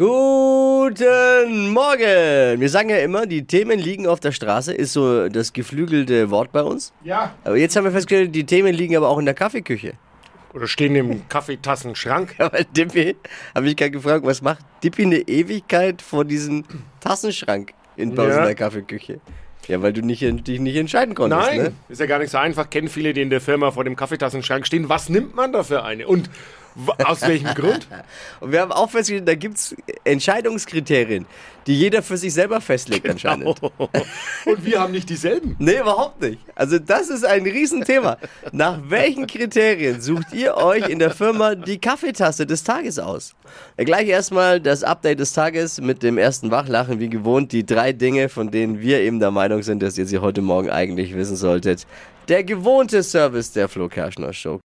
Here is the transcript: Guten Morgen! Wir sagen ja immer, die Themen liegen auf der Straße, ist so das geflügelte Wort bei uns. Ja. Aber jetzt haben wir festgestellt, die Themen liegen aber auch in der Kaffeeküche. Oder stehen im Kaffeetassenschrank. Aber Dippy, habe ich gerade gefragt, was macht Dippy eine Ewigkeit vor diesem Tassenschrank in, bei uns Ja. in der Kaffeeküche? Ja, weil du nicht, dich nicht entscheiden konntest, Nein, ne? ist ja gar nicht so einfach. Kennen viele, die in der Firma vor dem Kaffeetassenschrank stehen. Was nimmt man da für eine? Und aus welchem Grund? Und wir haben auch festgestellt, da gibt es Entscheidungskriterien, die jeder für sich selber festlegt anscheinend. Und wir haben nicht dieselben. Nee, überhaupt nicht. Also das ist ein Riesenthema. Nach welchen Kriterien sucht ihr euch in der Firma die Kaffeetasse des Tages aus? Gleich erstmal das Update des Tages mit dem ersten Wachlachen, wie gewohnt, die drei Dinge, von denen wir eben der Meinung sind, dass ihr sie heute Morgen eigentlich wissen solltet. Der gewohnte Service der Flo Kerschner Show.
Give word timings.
Guten 0.00 1.74
Morgen! 1.74 2.58
Wir 2.58 2.68
sagen 2.70 2.88
ja 2.88 2.96
immer, 3.00 3.26
die 3.26 3.44
Themen 3.46 3.78
liegen 3.78 4.06
auf 4.06 4.18
der 4.18 4.32
Straße, 4.32 4.72
ist 4.72 4.94
so 4.94 5.28
das 5.28 5.52
geflügelte 5.52 6.30
Wort 6.30 6.52
bei 6.52 6.62
uns. 6.62 6.94
Ja. 7.04 7.34
Aber 7.44 7.58
jetzt 7.58 7.76
haben 7.76 7.84
wir 7.84 7.90
festgestellt, 7.90 8.34
die 8.34 8.46
Themen 8.46 8.72
liegen 8.74 8.96
aber 8.96 9.10
auch 9.10 9.18
in 9.18 9.26
der 9.26 9.34
Kaffeeküche. 9.34 9.92
Oder 10.54 10.68
stehen 10.68 10.96
im 10.96 11.28
Kaffeetassenschrank. 11.28 12.34
Aber 12.38 12.64
Dippy, 12.76 13.14
habe 13.54 13.68
ich 13.68 13.76
gerade 13.76 13.90
gefragt, 13.90 14.24
was 14.24 14.40
macht 14.40 14.64
Dippy 14.82 15.02
eine 15.02 15.18
Ewigkeit 15.18 16.00
vor 16.00 16.24
diesem 16.24 16.64
Tassenschrank 17.00 17.74
in, 17.98 18.14
bei 18.14 18.22
uns 18.24 18.32
Ja. 18.36 18.40
in 18.40 18.46
der 18.46 18.54
Kaffeeküche? 18.54 19.20
Ja, 19.68 19.82
weil 19.82 19.92
du 19.92 20.00
nicht, 20.00 20.22
dich 20.22 20.60
nicht 20.60 20.76
entscheiden 20.76 21.14
konntest, 21.14 21.42
Nein, 21.42 21.58
ne? 21.58 21.72
ist 21.90 22.00
ja 22.00 22.06
gar 22.06 22.20
nicht 22.20 22.30
so 22.30 22.38
einfach. 22.38 22.70
Kennen 22.70 22.88
viele, 22.88 23.12
die 23.12 23.20
in 23.20 23.28
der 23.28 23.42
Firma 23.42 23.70
vor 23.70 23.84
dem 23.84 23.96
Kaffeetassenschrank 23.96 24.66
stehen. 24.66 24.88
Was 24.88 25.10
nimmt 25.10 25.36
man 25.36 25.52
da 25.52 25.62
für 25.62 25.84
eine? 25.84 26.08
Und 26.08 26.30
aus 27.04 27.22
welchem 27.22 27.54
Grund? 27.54 27.86
Und 28.40 28.52
wir 28.52 28.60
haben 28.60 28.72
auch 28.72 28.90
festgestellt, 28.90 29.28
da 29.28 29.34
gibt 29.34 29.56
es 29.56 29.76
Entscheidungskriterien, 30.04 31.26
die 31.66 31.78
jeder 31.78 32.02
für 32.02 32.16
sich 32.16 32.32
selber 32.32 32.60
festlegt 32.60 33.08
anscheinend. 33.08 33.60
Und 33.62 34.64
wir 34.64 34.80
haben 34.80 34.92
nicht 34.92 35.08
dieselben. 35.08 35.56
Nee, 35.58 35.78
überhaupt 35.78 36.20
nicht. 36.20 36.38
Also 36.54 36.78
das 36.78 37.08
ist 37.08 37.24
ein 37.24 37.42
Riesenthema. 37.42 38.16
Nach 38.52 38.78
welchen 38.88 39.26
Kriterien 39.26 40.00
sucht 40.00 40.32
ihr 40.32 40.56
euch 40.56 40.88
in 40.88 40.98
der 40.98 41.10
Firma 41.10 41.54
die 41.54 41.78
Kaffeetasse 41.78 42.46
des 42.46 42.64
Tages 42.64 42.98
aus? 42.98 43.34
Gleich 43.76 44.08
erstmal 44.08 44.60
das 44.60 44.82
Update 44.82 45.20
des 45.20 45.32
Tages 45.32 45.80
mit 45.80 46.02
dem 46.02 46.18
ersten 46.18 46.50
Wachlachen, 46.50 46.98
wie 46.98 47.08
gewohnt, 47.08 47.52
die 47.52 47.64
drei 47.64 47.92
Dinge, 47.92 48.28
von 48.28 48.50
denen 48.50 48.80
wir 48.80 49.00
eben 49.00 49.20
der 49.20 49.30
Meinung 49.30 49.62
sind, 49.62 49.82
dass 49.82 49.96
ihr 49.98 50.06
sie 50.06 50.18
heute 50.18 50.42
Morgen 50.42 50.70
eigentlich 50.70 51.14
wissen 51.14 51.36
solltet. 51.36 51.86
Der 52.28 52.44
gewohnte 52.44 53.02
Service 53.02 53.52
der 53.52 53.68
Flo 53.68 53.88
Kerschner 53.88 54.32
Show. 54.32 54.58